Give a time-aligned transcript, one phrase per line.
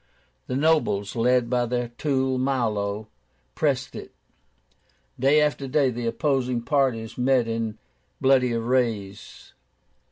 [0.47, 3.07] The nobles, led by their tool Milo,
[3.53, 4.11] pressed it.
[5.19, 7.77] Day after day the opposing parties met in
[8.19, 9.53] bloody affrays.